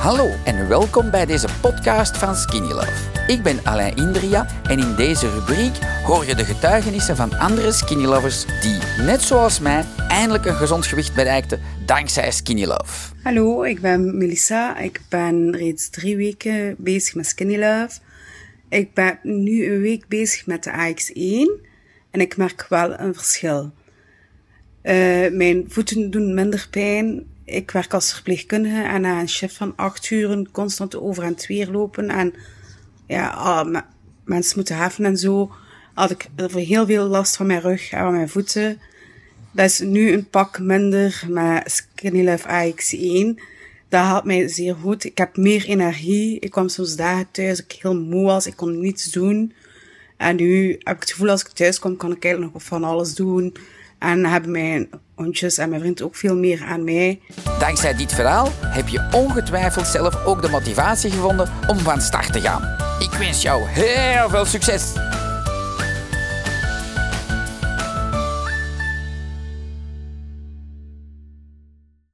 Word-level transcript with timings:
Hallo 0.00 0.30
en 0.44 0.68
welkom 0.68 1.10
bij 1.10 1.26
deze 1.26 1.48
podcast 1.60 2.18
van 2.18 2.34
Skinny 2.34 2.68
Love. 2.68 3.26
Ik 3.26 3.42
ben 3.42 3.64
Alain 3.64 3.96
Indria 3.96 4.46
en 4.62 4.78
in 4.78 4.94
deze 4.94 5.30
rubriek 5.30 5.76
hoor 6.04 6.26
je 6.26 6.34
de 6.34 6.44
getuigenissen 6.44 7.16
van 7.16 7.38
andere 7.38 7.72
Skinny 7.72 8.04
Lovers 8.04 8.46
die, 8.60 9.04
net 9.04 9.22
zoals 9.22 9.60
mij, 9.60 9.84
eindelijk 10.08 10.44
een 10.44 10.54
gezond 10.54 10.86
gewicht 10.86 11.14
bereikten 11.14 11.60
dankzij 11.86 12.30
Skinny 12.30 12.64
Love. 12.64 13.14
Hallo, 13.22 13.62
ik 13.62 13.80
ben 13.80 14.18
Melissa. 14.18 14.78
Ik 14.78 15.00
ben 15.08 15.56
reeds 15.56 15.90
drie 15.90 16.16
weken 16.16 16.74
bezig 16.78 17.14
met 17.14 17.26
Skinny 17.26 17.58
Love. 17.58 17.98
Ik 18.68 18.94
ben 18.94 19.18
nu 19.22 19.72
een 19.72 19.80
week 19.80 20.08
bezig 20.08 20.46
met 20.46 20.64
de 20.64 20.70
AX1 20.70 21.66
en 22.10 22.20
ik 22.20 22.36
merk 22.36 22.66
wel 22.68 23.00
een 23.00 23.14
verschil. 23.14 23.72
Uh, 24.82 25.30
mijn 25.30 25.64
voeten 25.68 26.10
doen 26.10 26.34
minder 26.34 26.66
pijn. 26.70 27.26
Ik 27.50 27.70
werk 27.70 27.94
als 27.94 28.12
verpleegkundige 28.12 28.82
en 28.82 29.00
na 29.00 29.20
een 29.20 29.28
shift 29.28 29.56
van 29.56 29.72
acht 29.76 30.10
uren 30.10 30.50
constant 30.50 30.96
over 30.96 31.22
en 31.22 31.36
weer 31.46 31.70
lopen 31.70 32.08
en 32.08 32.34
ja, 33.06 33.28
ah, 33.28 33.82
mensen 34.24 34.56
moeten 34.56 34.76
heffen 34.76 35.04
en 35.04 35.16
zo, 35.16 35.50
had 35.94 36.10
ik 36.10 36.28
heel 36.54 36.86
veel 36.86 37.06
last 37.06 37.36
van 37.36 37.46
mijn 37.46 37.60
rug 37.60 37.90
en 37.90 37.98
van 37.98 38.12
mijn 38.12 38.28
voeten. 38.28 38.80
Dat 39.52 39.64
is 39.64 39.78
nu 39.78 40.12
een 40.12 40.28
pak 40.28 40.58
minder 40.60 41.24
met 41.28 41.70
Skinny 41.70 42.24
Love 42.24 42.72
AX1. 42.72 43.42
Dat 43.88 44.04
helpt 44.04 44.26
mij 44.26 44.48
zeer 44.48 44.74
goed. 44.74 45.04
Ik 45.04 45.18
heb 45.18 45.36
meer 45.36 45.64
energie. 45.64 46.38
Ik 46.38 46.50
kwam 46.50 46.68
soms 46.68 46.96
dagen 46.96 47.26
thuis, 47.30 47.62
ik 47.62 47.72
heel 47.72 47.96
moe 47.96 48.24
was, 48.24 48.46
ik 48.46 48.56
kon 48.56 48.80
niets 48.80 49.04
doen. 49.04 49.52
En 50.16 50.36
nu 50.36 50.68
heb 50.70 50.94
ik 50.94 51.00
het 51.00 51.10
gevoel 51.10 51.28
als 51.28 51.40
ik 51.40 51.48
thuis 51.48 51.78
kom, 51.78 51.96
kan 51.96 52.12
ik 52.12 52.24
eigenlijk 52.24 52.52
nog 52.52 52.62
van 52.62 52.84
alles 52.84 53.14
doen. 53.14 53.56
En 54.00 54.24
hebben 54.24 54.50
mijn 54.50 54.88
hondjes 55.14 55.58
en 55.58 55.68
mijn 55.68 55.80
vriend 55.80 56.02
ook 56.02 56.16
veel 56.16 56.36
meer 56.36 56.64
aan 56.64 56.84
mij. 56.84 57.20
Dankzij 57.58 57.94
dit 57.94 58.12
verhaal 58.12 58.48
heb 58.60 58.88
je 58.88 59.08
ongetwijfeld 59.12 59.86
zelf 59.86 60.24
ook 60.24 60.42
de 60.42 60.48
motivatie 60.48 61.10
gevonden 61.10 61.50
om 61.66 61.78
van 61.78 62.00
start 62.00 62.32
te 62.32 62.40
gaan. 62.40 62.62
Ik 62.98 63.18
wens 63.18 63.42
jou 63.42 63.62
heel 63.68 64.28
veel 64.28 64.44
succes! 64.44 64.92